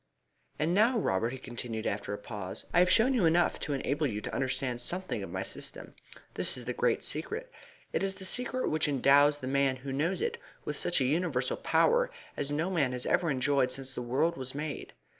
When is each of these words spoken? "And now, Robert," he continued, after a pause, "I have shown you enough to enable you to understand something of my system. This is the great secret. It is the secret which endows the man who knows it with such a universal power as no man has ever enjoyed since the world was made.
"And 0.57 0.73
now, 0.73 0.97
Robert," 0.97 1.29
he 1.31 1.37
continued, 1.37 1.85
after 1.85 2.11
a 2.11 2.17
pause, 2.17 2.65
"I 2.73 2.79
have 2.79 2.89
shown 2.89 3.13
you 3.13 3.25
enough 3.25 3.59
to 3.59 3.73
enable 3.73 4.07
you 4.07 4.19
to 4.21 4.33
understand 4.33 4.81
something 4.81 5.21
of 5.21 5.29
my 5.29 5.43
system. 5.43 5.93
This 6.33 6.57
is 6.57 6.65
the 6.65 6.73
great 6.73 7.03
secret. 7.03 7.51
It 7.93 8.01
is 8.01 8.15
the 8.15 8.25
secret 8.25 8.69
which 8.71 8.87
endows 8.87 9.37
the 9.37 9.45
man 9.47 9.75
who 9.75 9.93
knows 9.93 10.19
it 10.19 10.39
with 10.65 10.75
such 10.75 11.01
a 11.01 11.05
universal 11.05 11.57
power 11.57 12.09
as 12.35 12.51
no 12.51 12.71
man 12.71 12.93
has 12.93 13.05
ever 13.05 13.29
enjoyed 13.29 13.69
since 13.69 13.93
the 13.93 14.01
world 14.01 14.37
was 14.37 14.55
made. 14.55 14.93